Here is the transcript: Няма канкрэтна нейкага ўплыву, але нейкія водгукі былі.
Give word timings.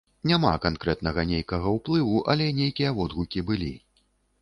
Няма 0.29 0.53
канкрэтна 0.63 1.13
нейкага 1.33 1.75
ўплыву, 1.77 2.25
але 2.35 2.51
нейкія 2.63 2.97
водгукі 3.01 3.49
былі. 3.53 3.75